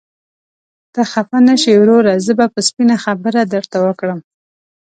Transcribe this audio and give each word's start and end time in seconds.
ته 0.93 1.01
خفه 1.11 1.37
نشې 1.47 1.73
وروره، 1.77 2.13
زه 2.25 2.31
به 2.37 2.45
سپينه 2.67 2.95
خبره 3.03 3.41
درته 3.53 3.77
وکړم. 3.85 4.19